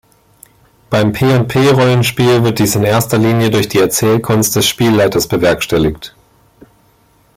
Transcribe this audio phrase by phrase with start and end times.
[0.89, 6.15] Beim P&P-Rollenspiel wird dies in erster Linie durch die Erzählkunst des Spielleiters bewerkstelligt.